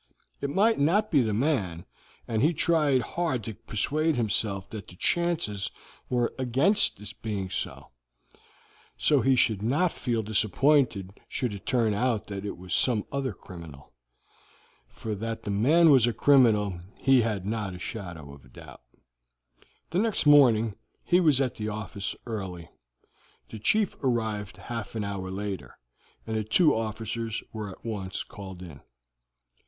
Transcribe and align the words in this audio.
It 0.41 0.49
might 0.49 0.79
not 0.79 1.11
be 1.11 1.21
the 1.21 1.31
man, 1.31 1.85
and 2.27 2.41
he 2.41 2.55
tried 2.55 3.01
hard 3.01 3.43
to 3.43 3.53
persuade 3.53 4.15
himself 4.15 4.67
that 4.71 4.87
the 4.87 4.95
chances 4.95 5.69
were 6.09 6.33
against 6.39 6.97
his 6.97 7.13
being 7.13 7.51
so, 7.51 7.91
so 8.97 9.19
that 9.21 9.29
he 9.29 9.35
should 9.35 9.61
not 9.61 9.91
feel 9.91 10.23
disappointed 10.23 11.11
should 11.27 11.53
it 11.53 11.67
turn 11.67 11.93
out 11.93 12.25
that 12.25 12.45
it 12.47 12.57
was 12.57 12.73
some 12.73 13.05
other 13.11 13.31
criminal, 13.31 13.93
for 14.89 15.13
that 15.13 15.43
the 15.43 15.51
man 15.51 15.91
was 15.91 16.07
a 16.07 16.13
criminal 16.13 16.79
he 16.97 17.21
had 17.21 17.45
not 17.45 17.75
a 17.75 17.77
shadow 17.77 18.33
of 18.33 18.51
doubt. 18.51 18.81
The 19.91 19.99
next 19.99 20.25
morning 20.25 20.73
he 21.03 21.19
was 21.19 21.39
at 21.39 21.53
the 21.53 21.69
office 21.69 22.15
early. 22.25 22.69
The 23.49 23.59
chief 23.59 23.95
arrived 24.03 24.57
half 24.57 24.95
an 24.95 25.03
hour 25.03 25.29
later, 25.29 25.77
and 26.25 26.35
the 26.35 26.43
two 26.43 26.73
officers 26.75 27.43
were 27.53 27.69
at 27.69 27.85
once 27.85 28.23
called 28.23 28.63
in. 28.63 28.81